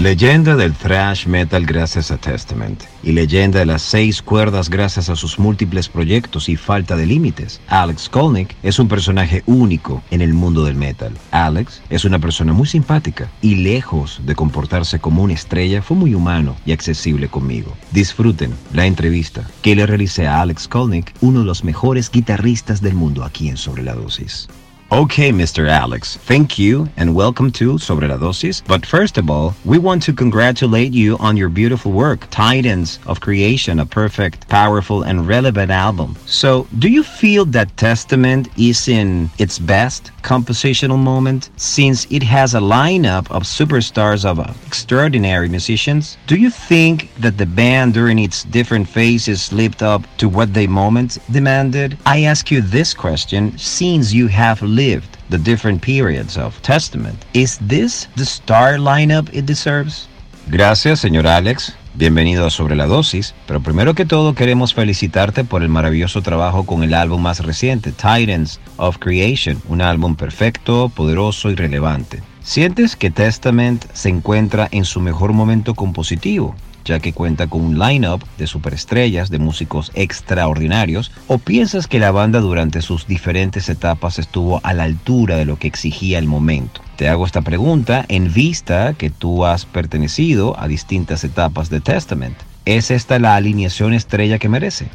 [0.00, 5.16] Leyenda del thrash metal gracias a Testament y leyenda de las seis cuerdas gracias a
[5.16, 7.62] sus múltiples proyectos y falta de límites.
[7.68, 11.16] Alex Skolnick es un personaje único en el mundo del metal.
[11.30, 16.14] Alex es una persona muy simpática y lejos de comportarse como una estrella fue muy
[16.14, 17.74] humano y accesible conmigo.
[17.92, 22.94] Disfruten la entrevista que le realicé a Alex Skolnick, uno de los mejores guitarristas del
[22.94, 24.46] mundo aquí en Sobre la Dosis.
[24.92, 25.68] Okay, Mr.
[25.68, 28.62] Alex, thank you and welcome to Sobre la Dosis.
[28.64, 33.20] But first of all, we want to congratulate you on your beautiful work, Titans of
[33.20, 36.14] Creation, a perfect, powerful, and relevant album.
[36.24, 42.54] So, do you feel that Testament is in its best compositional moment since it has
[42.54, 46.16] a lineup of superstars of uh, extraordinary musicians?
[46.28, 50.68] Do you think that the band during its different phases lived up to what the
[50.68, 51.98] moment demanded?
[52.06, 57.24] I ask you this question since you have lived the different periods of Testament.
[57.32, 60.08] Is this the star lineup it deserves?
[60.48, 61.74] Gracias, señor Alex.
[61.94, 66.66] Bienvenido a Sobre la Dosis, pero primero que todo queremos felicitarte por el maravilloso trabajo
[66.66, 72.22] con el álbum más reciente, Titans of Creation, un álbum perfecto, poderoso y relevante.
[72.42, 76.54] ¿Sientes que Testament se encuentra en su mejor momento compositivo?
[76.86, 82.12] Ya que cuenta con un line-up de superestrellas, de músicos extraordinarios, o piensas que la
[82.12, 86.80] banda durante sus diferentes etapas estuvo a la altura de lo que exigía el momento?
[86.96, 92.36] Te hago esta pregunta en vista que tú has pertenecido a distintas etapas de Testament.
[92.64, 94.86] ¿Es esta la alineación estrella que merece?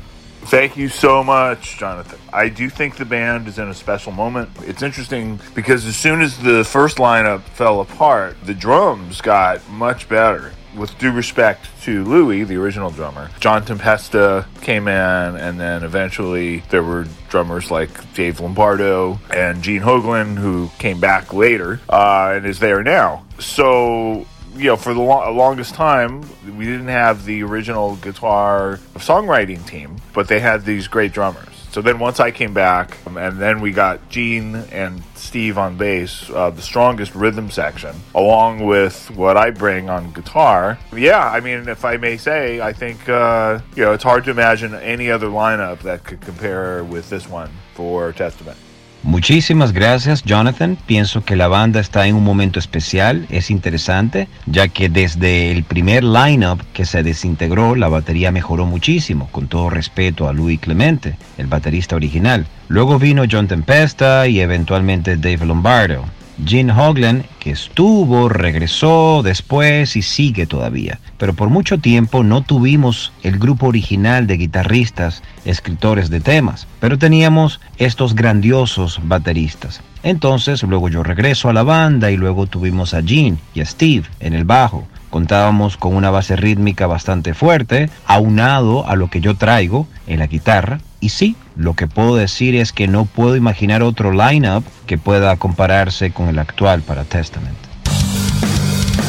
[0.46, 2.18] Thank you so much, Jonathan.
[2.34, 4.50] I do think the band is in a special moment.
[4.68, 10.10] It's interesting because as soon as the first lineup fell apart, the drums got much
[10.10, 10.52] better.
[10.78, 16.60] With due respect to Louis, the original drummer, John Tempesta came in, and then eventually
[16.70, 22.46] there were drummers like Dave Lombardo and Gene Hoglan, who came back later uh, and
[22.46, 23.26] is there now.
[23.40, 26.22] So you know, for the lo- longest time,
[26.58, 31.48] we didn't have the original guitar songwriting team, but they had these great drummers.
[31.72, 35.78] So then once I came back, um, and then we got Gene and Steve on
[35.78, 40.78] bass, uh, the strongest rhythm section, along with what I bring on guitar.
[40.94, 44.32] Yeah, I mean, if I may say, I think, uh, you know, it's hard to
[44.32, 48.58] imagine any other lineup that could compare with this one for Testament.
[49.04, 50.78] Muchísimas gracias, Jonathan.
[50.86, 55.64] Pienso que la banda está en un momento especial, es interesante, ya que desde el
[55.64, 61.16] primer lineup que se desintegró, la batería mejoró muchísimo, con todo respeto a Louis Clemente,
[61.40, 62.46] el baterista original.
[62.68, 66.06] Luego vino John Tempesta y eventualmente Dave Lombardo.
[66.46, 71.00] Gene Hoglan, que estuvo, regresó después y sigue todavía.
[71.18, 76.98] Pero por mucho tiempo no tuvimos el grupo original de guitarristas, escritores de temas, pero
[76.98, 79.82] teníamos estos grandiosos bateristas.
[80.04, 84.06] Entonces luego yo regreso a la banda y luego tuvimos a Gene y a Steve
[84.20, 84.88] en el bajo.
[85.12, 90.28] Contábamos con una base rítmica bastante fuerte, aunado a lo que yo traigo en la
[90.28, 90.80] guitarra.
[91.00, 95.36] Y sí, lo que puedo decir es que no puedo imaginar otro lineup que pueda
[95.36, 97.71] compararse con el actual para Testament.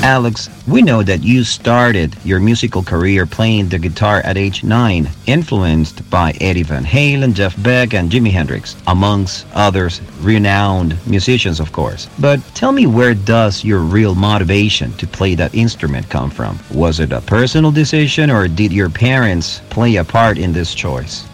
[0.02, 5.08] Alex, we know that you started your musical career playing the guitar at age 9,
[5.26, 11.70] influenced by Eddie Van Halen, Jeff Beck, and Jimi Hendrix, amongst others renowned musicians, of
[11.70, 12.08] course.
[12.18, 16.58] But tell me where does your real motivation to play that instrument come from?
[16.74, 21.24] Was it a personal decision or did your parents play a part in this choice?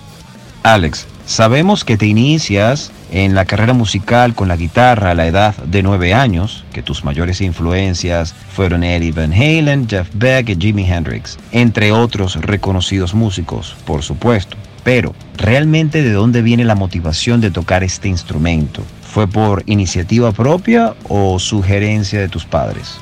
[0.67, 5.55] Alex, sabemos que te inicias en la carrera musical con la guitarra a la edad
[5.57, 10.91] de 9 años, que tus mayores influencias fueron Eddie Van Halen, Jeff Beck y Jimi
[10.91, 14.57] Hendrix, entre otros reconocidos músicos, por supuesto.
[14.83, 18.83] Pero, ¿realmente de dónde viene la motivación de tocar este instrumento?
[19.03, 22.99] ¿Fue por iniciativa propia o sugerencia de tus padres?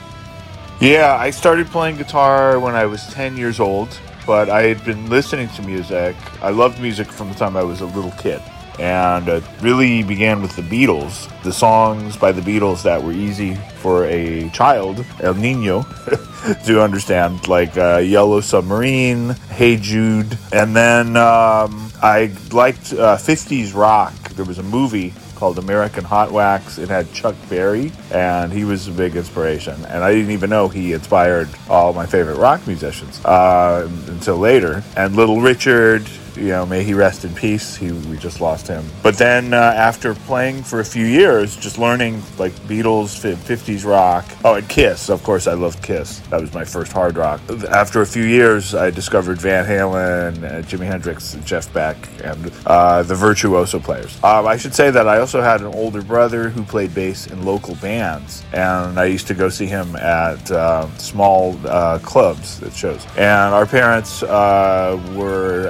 [0.81, 3.88] Yeah, I started playing guitar when I was 10 years old,
[4.26, 6.17] but I had been listening to music.
[6.43, 8.43] I loved music from the time I was a little kid.
[8.78, 13.55] And it really began with the Beatles, the songs by the Beatles that were easy
[13.81, 15.82] for a child, El Nino,
[16.67, 20.38] to understand, like uh, Yellow Submarine, Hey Jude.
[20.52, 24.12] And then um, I liked uh, 50s rock.
[24.34, 26.79] There was a movie called American Hot Wax.
[26.79, 29.75] It had Chuck Berry, and he was a big inspiration.
[29.87, 34.83] And I didn't even know he inspired all my favorite rock musicians uh, until later.
[34.97, 37.77] And Little Richard, you know, may he rest in peace.
[37.77, 38.85] He, we just lost him.
[39.03, 44.25] But then uh, after playing for a few years, just learning like Beatles, 50s rock.
[44.44, 45.09] Oh, and Kiss.
[45.09, 46.21] Of course, I loved Kiss.
[46.31, 47.41] That was my first hard rock.
[47.71, 53.03] After a few years, I discovered Van Halen, uh, Jimi Hendrix, Jeff Beck, and uh,
[53.03, 54.23] the virtuoso players.
[54.23, 57.44] Um, I should say that I also had an older brother who played bass in
[57.44, 62.73] local bands, and I used to go see him at uh, small uh, clubs at
[62.73, 63.06] shows.
[63.17, 65.69] And our parents uh, were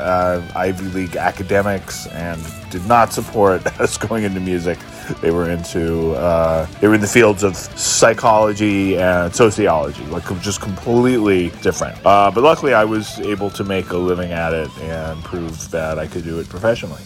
[0.56, 4.78] Ivy League academics and did not support us going into music.
[5.20, 10.60] They were into uh, they were in the fields of psychology and sociology, like just
[10.60, 11.96] completely different.
[12.04, 15.98] Uh, but luckily, I was able to make a living at it and prove that
[15.98, 17.02] I could do it professionally.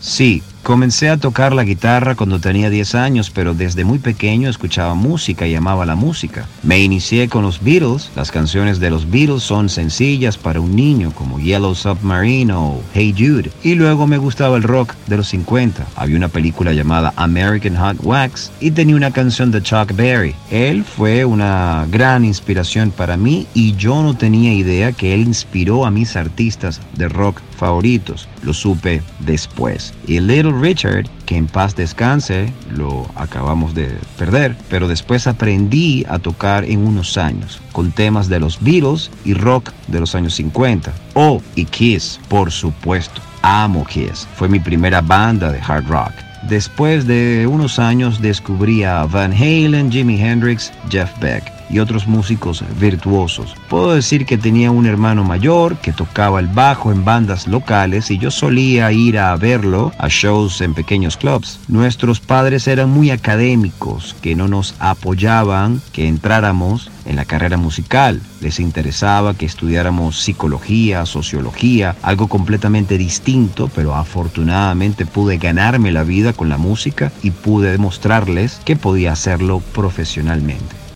[0.00, 4.94] Sí, Comencé a tocar la guitarra cuando tenía 10 años, pero desde muy pequeño escuchaba
[4.94, 6.46] música y amaba la música.
[6.62, 8.10] Me inicié con los Beatles.
[8.14, 13.14] Las canciones de los Beatles son sencillas para un niño, como Yellow Submarine o Hey
[13.16, 13.50] Jude.
[13.62, 15.86] Y luego me gustaba el rock de los 50.
[15.96, 20.34] Había una película llamada American Hot Wax y tenía una canción de Chuck Berry.
[20.50, 25.86] Él fue una gran inspiración para mí y yo no tenía idea que él inspiró
[25.86, 28.28] a mis artistas de rock favoritos.
[28.42, 29.92] Lo supe después.
[30.06, 36.18] Y Little Richard, que en paz descanse, lo acabamos de perder, pero después aprendí a
[36.18, 40.92] tocar en unos años, con temas de los Beatles y rock de los años 50.
[41.14, 43.20] Oh, y Kiss, por supuesto.
[43.42, 44.26] Amo Kiss.
[44.34, 46.12] Fue mi primera banda de hard rock.
[46.48, 52.64] Después de unos años descubrí a Van Halen, Jimi Hendrix, Jeff Beck y otros músicos
[52.80, 53.54] virtuosos.
[53.68, 58.18] Puedo decir que tenía un hermano mayor que tocaba el bajo en bandas locales y
[58.18, 61.60] yo solía ir a verlo a shows en pequeños clubs.
[61.68, 68.20] Nuestros padres eran muy académicos, que no nos apoyaban que entráramos en la carrera musical.
[68.40, 76.32] Les interesaba que estudiáramos psicología, sociología, algo completamente distinto, pero afortunadamente pude ganarme la vida
[76.32, 80.87] con la música y pude demostrarles que podía hacerlo profesionalmente.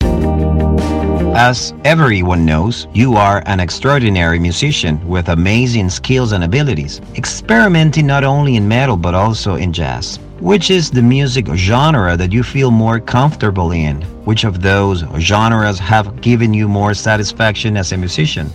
[1.34, 8.22] As everyone knows, you are an extraordinary musician with amazing skills and abilities, experimenting not
[8.22, 10.18] only in metal but also in jazz.
[10.40, 14.02] Which is the music genre that you feel more comfortable in?
[14.24, 18.52] Which of those genres have given you more satisfaction as a musician?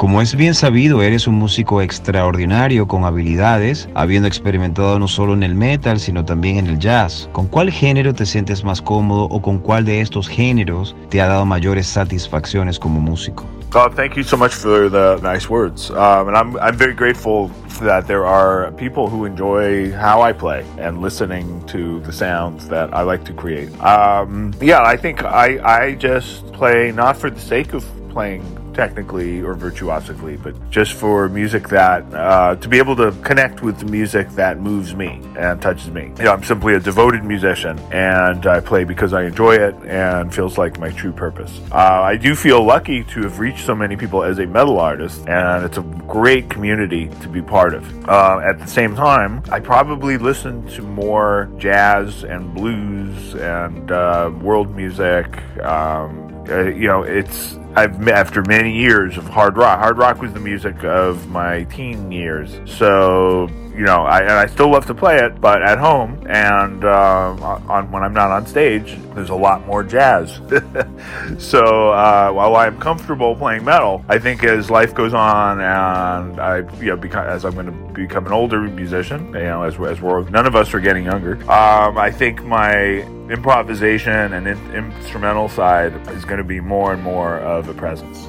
[0.00, 5.42] Como es bien sabido, eres un músico extraordinario con habilidades, habiendo experimentado no solo en
[5.42, 7.28] el metal, sino también en el jazz.
[7.32, 11.26] ¿Con cuál género te sientes más cómodo o con cuál de estos géneros te ha
[11.26, 13.44] dado mayores satisfacciones como músico?
[13.68, 15.90] God, thank you so much for the nice words.
[15.90, 17.50] Um, and I'm, I'm very grateful
[17.82, 22.88] that there are people who enjoy how I play and listening to the sounds that
[22.94, 23.68] I like to create.
[23.82, 28.42] Um, yeah, I think I, I just play not for the sake of playing
[28.80, 33.78] technically or virtuosically, but just for music that uh, to be able to connect with
[33.78, 36.04] the music that moves me and touches me.
[36.16, 40.34] You know, I'm simply a devoted musician, and I play because I enjoy it and
[40.34, 41.52] feels like my true purpose.
[41.70, 45.28] Uh, I do feel lucky to have reached so many people as a metal artist,
[45.28, 47.84] and it's a great community to be part of.
[48.08, 54.32] Uh, at the same time, I probably listen to more jazz and blues and uh,
[54.40, 55.26] world music.
[55.62, 59.78] Um, uh, you know, it's I've after many years of hard rock.
[59.78, 62.60] Hard rock was the music of my teen years.
[62.66, 63.48] So
[63.80, 67.34] you know, I, and I still love to play it, but at home and uh,
[67.66, 70.34] on when I'm not on stage, there's a lot more jazz.
[71.38, 76.58] so uh, while I'm comfortable playing metal, I think as life goes on and I,
[76.78, 80.02] you know, become, as I'm going to become an older musician, you know, as, as
[80.02, 82.98] we're none of us are getting younger, um, I think my
[83.30, 88.28] improvisation and in, instrumental side is going to be more and more of a presence.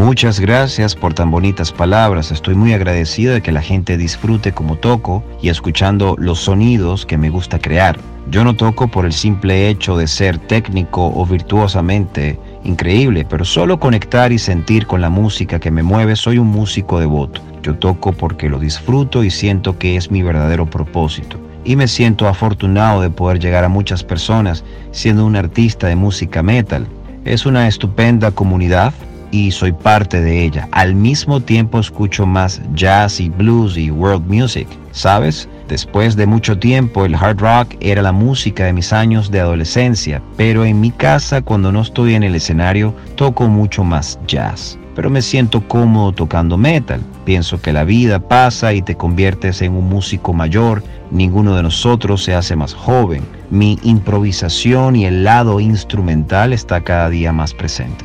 [0.00, 2.32] Muchas gracias por tan bonitas palabras.
[2.32, 7.18] Estoy muy agradecido de que la gente disfrute como toco y escuchando los sonidos que
[7.18, 7.98] me gusta crear.
[8.30, 13.78] Yo no toco por el simple hecho de ser técnico o virtuosamente increíble, pero solo
[13.78, 17.42] conectar y sentir con la música que me mueve, soy un músico devoto.
[17.62, 21.38] Yo toco porque lo disfruto y siento que es mi verdadero propósito.
[21.62, 26.42] Y me siento afortunado de poder llegar a muchas personas siendo un artista de música
[26.42, 26.86] metal.
[27.26, 28.94] Es una estupenda comunidad
[29.30, 30.68] y soy parte de ella.
[30.72, 35.48] Al mismo tiempo escucho más jazz y blues y world music, ¿sabes?
[35.68, 40.20] Después de mucho tiempo el hard rock era la música de mis años de adolescencia,
[40.36, 44.78] pero en mi casa cuando no estoy en el escenario toco mucho más jazz.
[44.96, 47.00] Pero me siento cómodo tocando metal.
[47.24, 52.22] Pienso que la vida pasa y te conviertes en un músico mayor ninguno de nosotros
[52.24, 53.22] se hace más joven.
[53.50, 58.04] Mi improvisación y el lado instrumental está cada día más presente.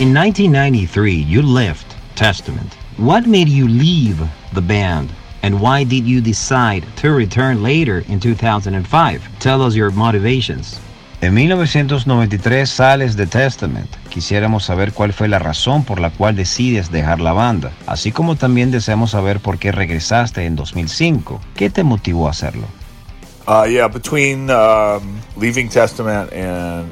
[0.00, 2.72] In 1993, you left Testament.
[2.96, 4.18] What made you leave
[4.54, 5.10] the band?
[5.42, 9.38] And why did you decide to return later in 2005?
[9.40, 10.80] Tell us your motivations.
[11.20, 13.90] En 1993 sales de Testament.
[14.08, 18.36] Quisiéramos saber cuál fue la razón por la cual decides dejar la banda, así como
[18.36, 21.42] también deseamos saber por qué regresaste en 2005.
[21.54, 22.66] ¿Qué te motivó a hacerlo?
[23.46, 26.88] Uh, yeah, between um, leaving Testament and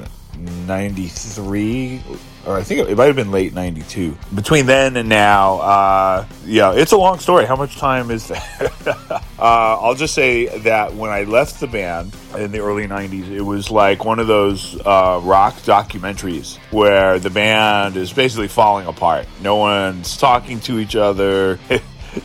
[0.66, 2.02] 93,
[2.48, 4.16] or I think it, might have been late '92.
[4.34, 7.44] Between then and now, uh, yeah, it's a long story.
[7.44, 8.70] How much time is there?
[8.88, 13.42] uh, I'll just say that when I left the band in the early '90s, it
[13.42, 19.26] was like one of those uh, rock documentaries where the band is basically falling apart.
[19.42, 21.58] No one's talking to each other.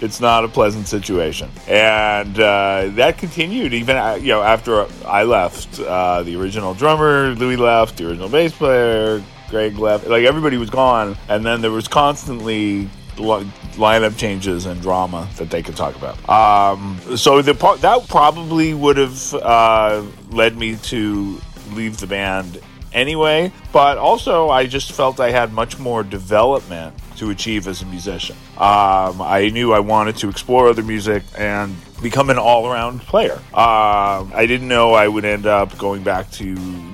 [0.01, 5.23] it's not a pleasant situation, and uh, that continued even uh, you know after I
[5.23, 5.81] left.
[5.81, 9.21] Uh, the original drummer Louis left, the original bass player
[9.53, 10.07] Greg left.
[10.07, 15.61] Like everybody was gone, and then there was constantly lineup changes and drama that they
[15.61, 16.17] could talk about.
[16.27, 21.39] Um, so the that probably would have uh, led me to
[21.73, 22.59] leave the band
[22.93, 23.51] anyway.
[23.71, 28.35] But also, I just felt I had much more development to achieve as a musician.
[28.57, 33.39] Um, I knew I wanted to explore other music and become an all around player.
[33.53, 36.45] Uh, I didn't know I would end up going back to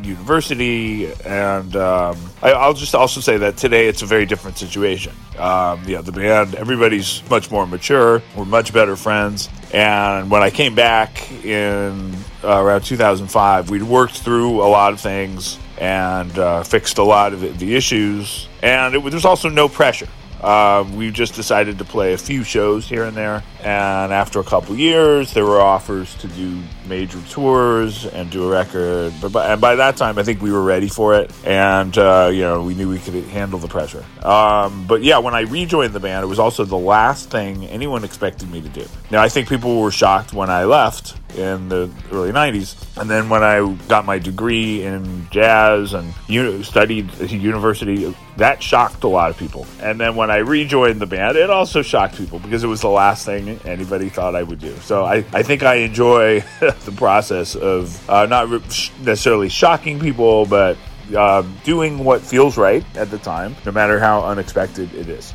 [0.04, 5.14] university, and um, I, will just also say that today it's a very different situation.
[5.38, 9.50] Um, yeah, the band, everybody's much more mature, we're much better friends.
[9.74, 15.02] And when I came back in uh, around 2005, we'd worked through a lot of
[15.02, 18.48] things and uh, fixed a lot of the issues.
[18.62, 20.08] And it, there's also no pressure.
[20.42, 23.44] Uh, we just decided to play a few shows here and there.
[23.62, 28.50] And after a couple years, there were offers to do major tours and do a
[28.50, 29.14] record.
[29.22, 31.32] But by, and by that time, I think we were ready for it.
[31.46, 34.06] And, uh, you know, we knew we could handle the pressure.
[34.24, 38.06] Um, but yeah, when I rejoined the band, it was also the last thing anyone
[38.06, 38.86] expected me to do.
[39.12, 42.76] Now, I think people were shocked when I left in the early 90s.
[43.00, 46.14] And then when I got my degree in jazz and
[46.66, 49.66] studied at university, that shocked a lot of people.
[49.82, 52.90] And then when I rejoined the band, it also shocked people because it was the
[52.90, 54.76] last thing anybody thought I would do.
[54.78, 58.50] So I, I think I enjoy the process of uh, not
[59.02, 60.78] necessarily shocking people, but
[61.16, 65.34] uh, doing what feels right at the time, no matter how unexpected it is.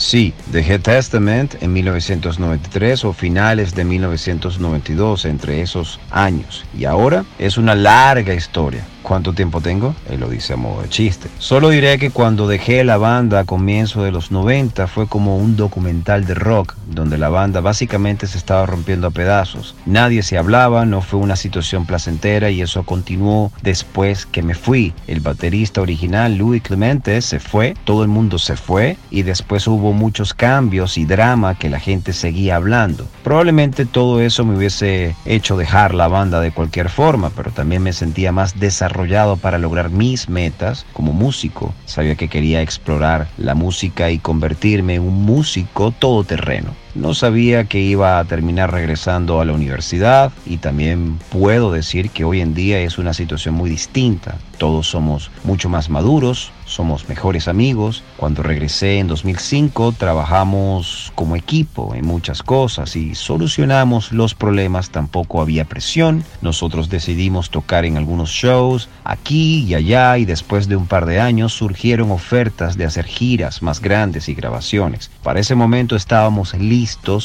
[0.00, 6.64] Sí, dejé Testament en 1993 o finales de 1992, entre esos años.
[6.74, 8.82] Y ahora es una larga historia.
[9.02, 9.94] ¿Cuánto tiempo tengo?
[10.08, 11.28] Él lo dice a modo de chiste.
[11.38, 15.56] Solo diré que cuando dejé la banda a comienzo de los 90 fue como un
[15.56, 19.74] documental de rock, donde la banda básicamente se estaba rompiendo a pedazos.
[19.86, 24.92] Nadie se hablaba, no fue una situación placentera y eso continuó después que me fui.
[25.06, 29.92] El baterista original, Louis Clemente, se fue, todo el mundo se fue y después hubo
[29.92, 33.06] muchos cambios y drama que la gente seguía hablando.
[33.24, 37.92] Probablemente todo eso me hubiese hecho dejar la banda de cualquier forma, pero también me
[37.92, 38.99] sentía más desarrollado
[39.36, 41.74] para lograr mis metas como músico.
[41.86, 46.74] Sabía que quería explorar la música y convertirme en un músico todoterreno.
[46.94, 52.24] No sabía que iba a terminar regresando a la universidad y también puedo decir que
[52.24, 54.36] hoy en día es una situación muy distinta.
[54.58, 58.02] Todos somos mucho más maduros, somos mejores amigos.
[58.16, 64.90] Cuando regresé en 2005 trabajamos como equipo en muchas cosas y solucionamos los problemas.
[64.90, 66.24] Tampoco había presión.
[66.42, 71.20] Nosotros decidimos tocar en algunos shows aquí y allá y después de un par de
[71.20, 75.10] años surgieron ofertas de hacer giras más grandes y grabaciones.
[75.22, 76.79] Para ese momento estábamos listos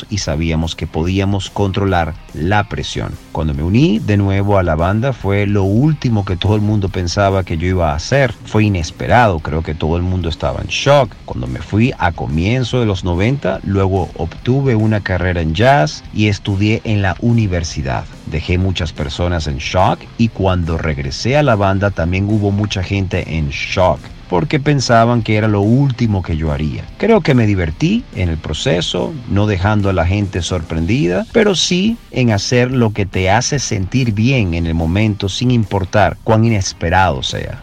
[0.10, 3.14] y sabíamos que podíamos controlar la presión.
[3.32, 6.90] Cuando me uní de nuevo a la banda fue lo último que todo el mundo
[6.90, 8.34] pensaba que yo iba a hacer.
[8.46, 11.14] Fue inesperado, creo que todo el mundo estaba en shock.
[11.24, 16.28] Cuando me fui a comienzo de los 90, luego obtuve una carrera en jazz y
[16.28, 18.04] estudié en la universidad.
[18.26, 23.38] Dejé muchas personas en shock y cuando regresé a la banda también hubo mucha gente
[23.38, 26.84] en shock porque pensaban que era lo último que yo haría.
[26.98, 31.98] Creo que me divertí en el proceso, no dejando a la gente sorprendida, pero sí
[32.12, 37.24] en hacer lo que te hace sentir bien en el momento sin importar cuán inesperado
[37.24, 37.62] sea.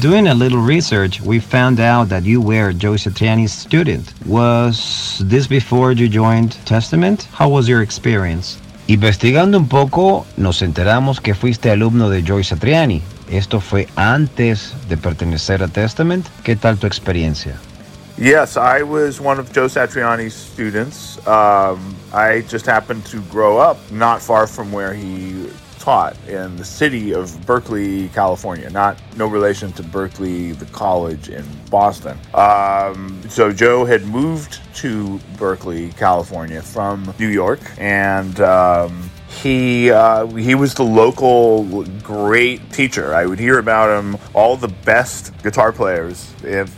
[0.00, 4.14] Doing a little research, we found out that you were Joe Satriani's student.
[4.24, 7.28] Was this before you joined Testament?
[7.32, 8.58] How was your experience?
[8.86, 13.02] Investigando un poco, nos enteramos que fuiste alumno de Joy Satriani.
[13.30, 16.26] Esto fue antes de pertenecer a Testament.
[16.42, 17.54] ¿Qué tal tu experiencia?
[18.18, 21.16] Yes, I was one of Joe Satriani's students.
[21.28, 26.64] Um, I just happened to grow up not far from where he taught in the
[26.64, 28.68] city of Berkeley, California.
[28.68, 32.18] Not no relation to Berkeley, the college in Boston.
[32.34, 40.26] Um, so Joe had moved to Berkeley, California from New York, and um, he uh,
[40.26, 43.14] he was the local great teacher.
[43.14, 44.18] I would hear about him.
[44.34, 46.34] All the best guitar players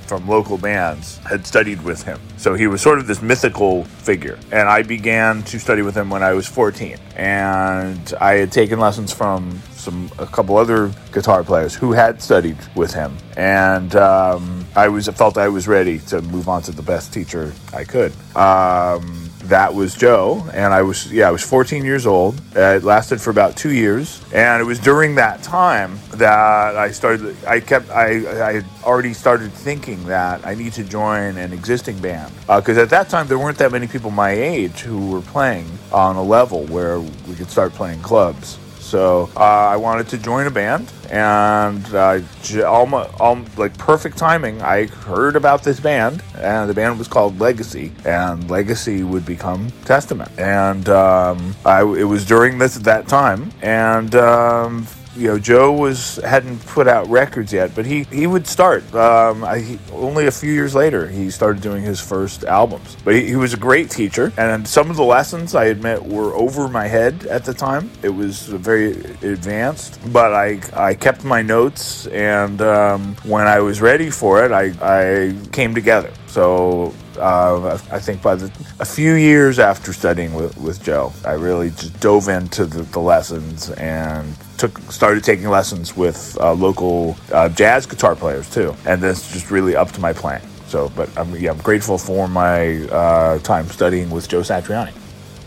[0.06, 2.21] from local bands had studied with him.
[2.37, 4.38] So he was sort of this mythical figure.
[4.50, 6.99] And I began to study with him when I was 14.
[7.16, 12.56] And I had taken lessons from some a couple other guitar players who had studied
[12.76, 16.82] with him, and um, I was felt I was ready to move on to the
[16.82, 18.12] best teacher I could.
[18.37, 22.40] Um, that was Joe, and I was yeah I was 14 years old.
[22.54, 27.37] It lasted for about two years, and it was during that time that I started.
[27.46, 31.99] I kept I I had already started thinking that I need to join an existing
[32.00, 35.22] band because uh, at that time there weren't that many people my age who were
[35.22, 38.58] playing on a level where we could start playing clubs.
[38.92, 42.20] So uh, I wanted to join a band, and uh,
[42.66, 44.61] almost, like perfect timing.
[44.61, 49.72] I heard about this band, and the band was called Legacy, and Legacy would become
[49.87, 50.30] Testament.
[50.38, 56.16] And um, I, it was during this that time, and um, you know, Joe was
[56.16, 58.83] hadn't put out records yet, but he he would start.
[58.95, 62.97] Um, I, he, only a few years later, he started doing his first albums.
[63.04, 66.35] But he, he, was a great teacher, and some of the lessons I admit were
[66.35, 67.90] over my head at the time.
[68.02, 68.92] It was very
[69.23, 74.52] advanced, but I I kept my notes, and um, when I was ready for it,
[74.52, 76.12] I I came together.
[76.26, 78.50] So uh, I think by the,
[78.81, 83.00] a few years after studying with, with Joe, I really just dove into the, the
[83.00, 89.00] lessons and took started taking lessons with uh, local uh, jazz guitar players too, and
[89.00, 90.42] this just really upped my playing.
[90.69, 94.92] So, but I'm, yeah, I'm grateful for my uh, time studying with Joe Satriani.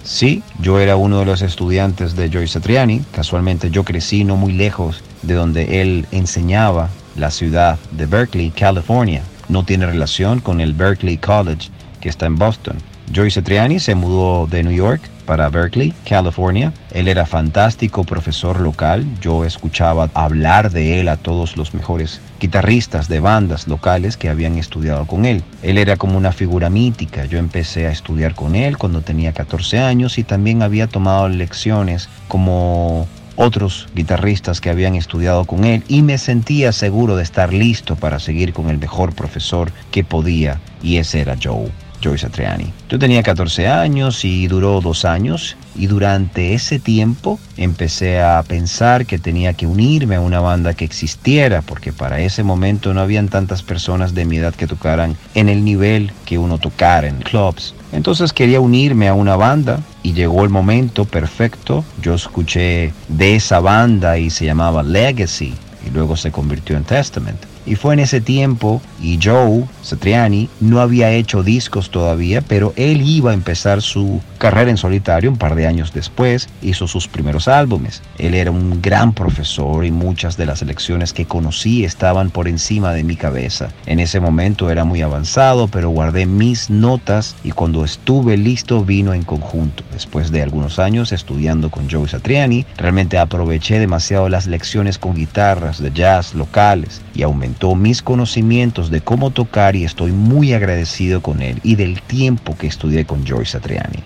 [0.04, 3.04] Sí, yo era uno de los estudiantes de Joe Satriani.
[3.12, 9.24] Casualmente yo crecí no muy lejos de donde él enseñaba la ciudad de Berkeley, California.
[9.50, 11.70] No tiene relación con el Berkeley College
[12.02, 12.78] que está en Boston.
[13.14, 16.74] Joyce Triani se mudó de New York para Berkeley, California.
[16.92, 19.06] Él era fantástico profesor local.
[19.22, 24.58] Yo escuchaba hablar de él a todos los mejores guitarristas de bandas locales que habían
[24.58, 25.44] estudiado con él.
[25.64, 27.26] Él era como una figura mítica.
[27.26, 32.10] Yo empecé a estudiar con él cuando tenía 14 años y también había tomado lecciones
[32.28, 37.96] como otros guitarristas que habían estudiado con él y me sentía seguro de estar listo
[37.96, 41.85] para seguir con el mejor profesor que podía y ese era Joe.
[42.18, 42.72] Satriani.
[42.90, 49.06] Yo tenía 14 años y duró dos años y durante ese tiempo empecé a pensar
[49.06, 53.28] que tenía que unirme a una banda que existiera porque para ese momento no habían
[53.28, 57.74] tantas personas de mi edad que tocaran en el nivel que uno tocara en clubs.
[57.92, 61.84] Entonces quería unirme a una banda y llegó el momento perfecto.
[62.02, 67.55] Yo escuché de esa banda y se llamaba Legacy y luego se convirtió en Testament.
[67.66, 73.02] Y fue en ese tiempo, y Joe Satriani no había hecho discos todavía, pero él
[73.02, 77.48] iba a empezar su carrera en solitario un par de años después, hizo sus primeros
[77.48, 78.04] álbumes.
[78.20, 82.94] Él era un gran profesor y muchas de las lecciones que conocí estaban por encima
[82.94, 83.70] de mi cabeza.
[83.88, 89.14] En ese momento era muy avanzado, pero guardé mis notas y cuando estuve listo vino
[89.14, 89.84] en conjunto.
[89.92, 95.82] Después de algunos años estudiando con Joe Satriani, realmente aproveché demasiado las lecciones con guitarras
[95.82, 101.42] de jazz locales y aumenté mis conocimientos de cómo tocar y estoy muy agradecido con
[101.42, 104.04] él y del tiempo que estudié con Joyce Satriani.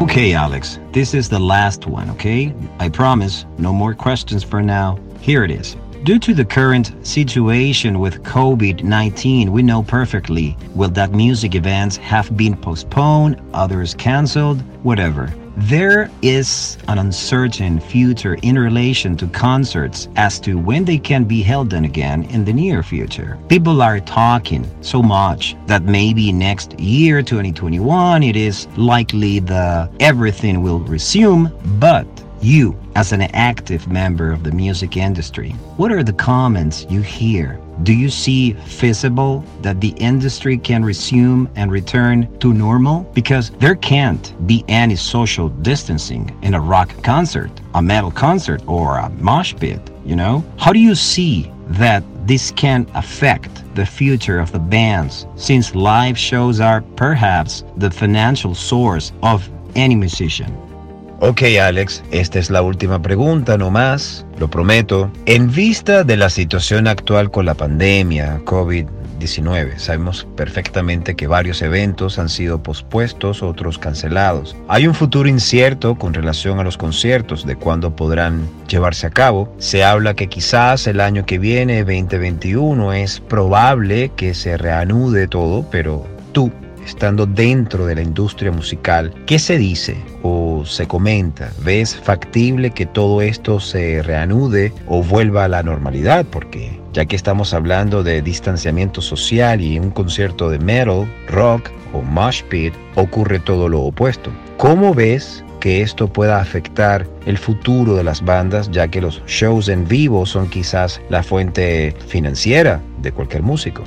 [0.00, 2.54] Okay, Alex, this is the last one, okay?
[2.78, 4.98] I promise, no more questions for now.
[5.20, 5.76] Here it is.
[6.04, 11.96] Due to the current situation with COVID 19, we know perfectly will that music events
[11.96, 15.32] have been postponed, others cancelled, whatever.
[15.58, 21.40] There is an uncertain future in relation to concerts as to when they can be
[21.40, 23.38] held again in the near future.
[23.48, 30.62] People are talking so much that maybe next year 2021 it is likely the everything
[30.62, 32.06] will resume, but
[32.42, 37.58] you as an active member of the music industry, what are the comments you hear
[37.82, 43.02] do you see feasible that the industry can resume and return to normal?
[43.14, 48.96] Because there can't be any social distancing in a rock concert, a metal concert, or
[48.96, 50.44] a mosh pit, you know?
[50.58, 56.18] How do you see that this can affect the future of the bands since live
[56.18, 60.65] shows are perhaps the financial source of any musician?
[61.20, 65.10] Ok, Alex, esta es la última pregunta, no más, lo prometo.
[65.24, 68.86] En vista de la situación actual con la pandemia, COVID,
[69.18, 69.78] COVID-19.
[69.78, 74.56] Sabemos perfectamente que varios eventos han sido pospuestos, otros cancelados.
[74.68, 79.52] Hay un futuro incierto con relación a los conciertos, de cuándo podrán llevarse a cabo.
[79.58, 85.66] Se habla que quizás el año que viene, 2021, es probable que se reanude todo,
[85.70, 86.52] pero tú
[86.86, 91.52] estando dentro de la industria musical, ¿qué se dice o se comenta?
[91.62, 96.24] ¿Ves factible que todo esto se reanude o vuelva a la normalidad?
[96.30, 102.02] Porque ya que estamos hablando de distanciamiento social y un concierto de metal, rock o
[102.02, 104.30] mosh pit, ocurre todo lo opuesto.
[104.56, 109.68] ¿Cómo ves que esto pueda afectar el futuro de las bandas, ya que los shows
[109.68, 113.82] en vivo son quizás la fuente financiera de cualquier músico?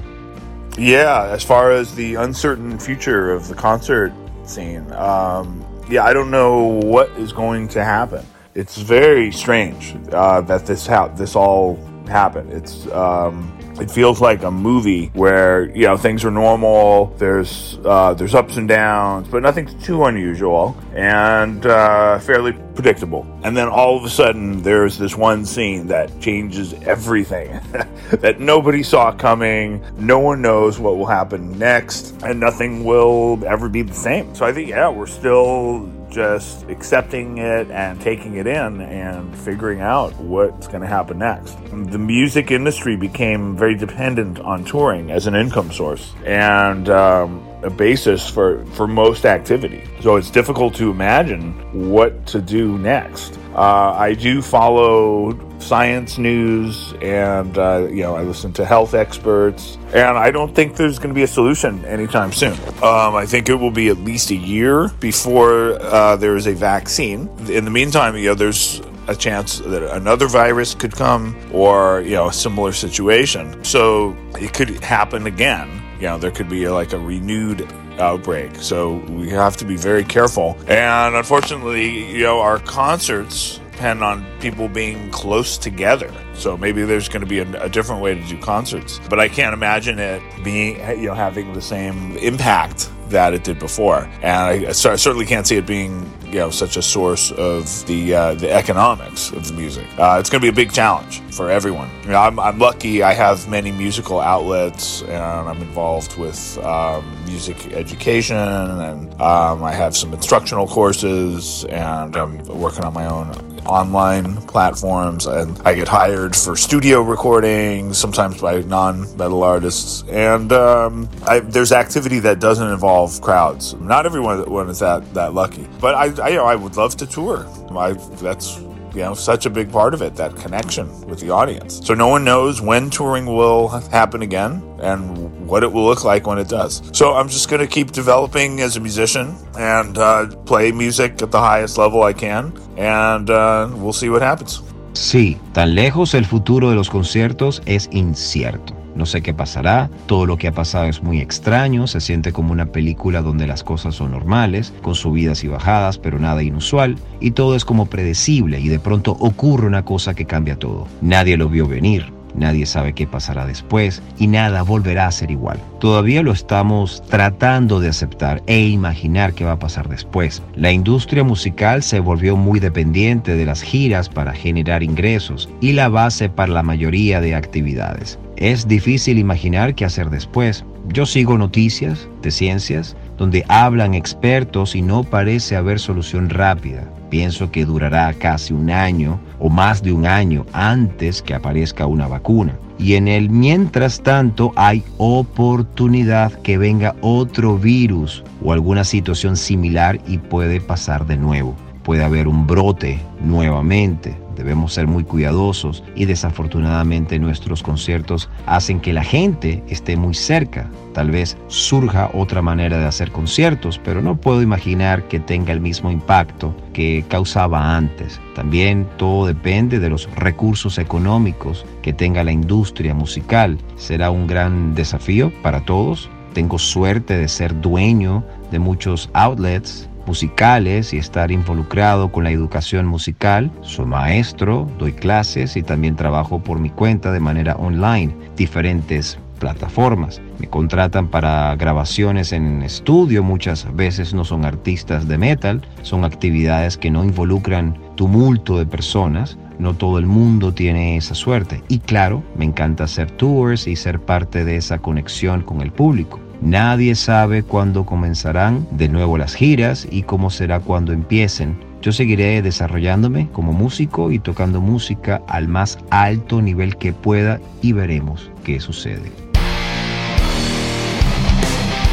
[0.79, 4.13] Yeah, as far as the uncertain future of the concert
[4.45, 8.25] scene, um, yeah, I don't know what is going to happen.
[8.55, 11.75] It's very strange uh, that this ha- this all
[12.07, 12.53] happened.
[12.53, 17.07] It's um, it feels like a movie where you know things are normal.
[17.17, 23.25] There's uh, there's ups and downs, but nothing's too unusual and uh, fairly predictable.
[23.43, 27.59] And then all of a sudden, there's this one scene that changes everything
[28.11, 29.83] that nobody saw coming.
[29.97, 34.33] No one knows what will happen next, and nothing will ever be the same.
[34.35, 39.81] So I think yeah, we're still just accepting it and taking it in and figuring
[39.81, 41.57] out what's going to happen next.
[41.71, 47.69] The music industry became very dependent on touring as an income source and um, a
[47.69, 49.83] basis for, for most activity.
[50.01, 51.53] So it's difficult to imagine
[51.89, 53.37] what to do next.
[53.53, 59.77] Uh, I do follow science news and uh, you know I listen to health experts
[59.93, 62.53] and I don't think there's going to be a solution anytime soon.
[62.83, 66.53] Um, I think it will be at least a year before uh, there is a
[66.53, 67.29] vaccine.
[67.49, 72.11] In the meantime, you know there's a chance that another virus could come or you
[72.11, 73.63] know a similar situation.
[73.63, 75.81] So it could happen again.
[75.99, 77.67] You know there could be like a renewed
[77.99, 78.55] outbreak.
[78.55, 80.57] So we have to be very careful.
[80.67, 86.13] And unfortunately, you know, our concerts depend on people being close together.
[86.33, 89.29] So maybe there's going to be a, a, different way to do concerts, but I
[89.29, 94.09] can't imagine it being, you know, having the same impact that it did before.
[94.21, 98.13] And I, I certainly can't see it being, you know, such a source of the
[98.13, 99.87] uh, the economics of the music.
[99.97, 101.89] Uh, it's going to be a big challenge for everyone.
[102.03, 103.01] You know, I'm, I'm lucky.
[103.01, 109.71] I have many musical outlets, and I'm involved with um, music education, and um, I
[109.71, 115.87] have some instructional courses, and I'm working on my own online platforms and I get
[115.87, 120.03] hired for studio recordings, sometimes by non-metal artists.
[120.09, 123.73] And um, I, there's activity that doesn't involve crowds.
[123.75, 125.67] Not everyone is that, that lucky.
[125.79, 127.47] But I, I, you know, I would love to tour.
[127.71, 128.59] I, that's
[128.93, 132.07] you know such a big part of it that connection with the audience so no
[132.07, 136.49] one knows when touring will happen again and what it will look like when it
[136.49, 136.81] does.
[136.93, 141.31] So i'm just going to keep developing as a musician and uh, play music at
[141.31, 144.61] the highest level i can and uh, we'll see what happens.
[144.93, 148.79] Sí tan lejos el futuro de los conciertos es incierto.
[148.99, 152.51] No sé qué pasará, todo lo que ha pasado es muy extraño, se siente como
[152.51, 157.31] una película donde las cosas son normales, con subidas y bajadas, pero nada inusual, y
[157.31, 160.85] todo es como predecible y de pronto ocurre una cosa que cambia todo.
[161.01, 165.59] Nadie lo vio venir, Nadie sabe qué pasará después y nada volverá a ser igual.
[165.79, 170.41] Todavía lo estamos tratando de aceptar e imaginar qué va a pasar después.
[170.55, 175.89] La industria musical se volvió muy dependiente de las giras para generar ingresos y la
[175.89, 178.19] base para la mayoría de actividades.
[178.37, 180.63] Es difícil imaginar qué hacer después.
[180.87, 186.89] Yo sigo noticias de ciencias donde hablan expertos y no parece haber solución rápida.
[187.09, 192.07] Pienso que durará casi un año o más de un año antes que aparezca una
[192.07, 192.57] vacuna.
[192.77, 199.99] Y en el mientras tanto hay oportunidad que venga otro virus o alguna situación similar
[200.07, 201.55] y puede pasar de nuevo.
[201.83, 208.93] Puede haber un brote nuevamente debemos ser muy cuidadosos y desafortunadamente nuestros conciertos hacen que
[208.93, 210.71] la gente esté muy cerca.
[210.93, 215.59] Tal vez surja otra manera de hacer conciertos, pero no puedo imaginar que tenga el
[215.59, 218.21] mismo impacto que causaba antes.
[218.33, 223.57] También todo depende de los recursos económicos que tenga la industria musical.
[223.75, 226.09] Será un gran desafío para todos.
[226.33, 232.87] Tengo suerte de ser dueño de muchos outlets musicales y estar involucrado con la educación
[232.87, 233.51] musical.
[233.61, 240.19] Soy maestro, doy clases y también trabajo por mi cuenta de manera online, diferentes plataformas.
[240.39, 246.75] Me contratan para grabaciones en estudio, muchas veces no son artistas de metal, son actividades
[246.75, 251.61] que no involucran tumulto de personas, No todo el mundo tiene esa suerte.
[251.67, 256.17] Y claro, me encanta hacer tours y ser parte de esa conexión con el público.
[256.41, 261.59] Nadie sabe cuándo comenzarán de nuevo las giras y cómo será cuando empiecen.
[261.81, 267.73] Yo seguiré desarrollándome como músico y tocando música al más alto nivel que pueda y
[267.73, 269.11] veremos qué sucede.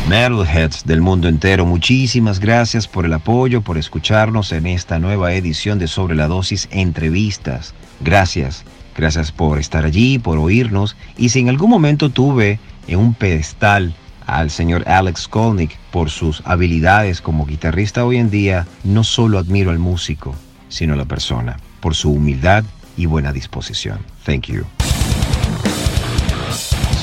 [0.08, 5.80] Metalheads del mundo entero, muchísimas gracias por el apoyo, por escucharnos en esta nueva edición
[5.80, 7.74] de Sobre la Dosis Entrevistas.
[8.00, 8.64] Gracias,
[8.96, 13.92] gracias por estar allí, por oírnos y si en algún momento tuve en un pedestal
[14.26, 19.70] al señor Alex Skolnick por sus habilidades como guitarrista hoy en día, no solo admiro
[19.70, 20.34] al músico,
[20.68, 22.64] sino a la persona, por su humildad
[22.96, 23.98] y buena disposición.
[24.24, 24.64] Thank you.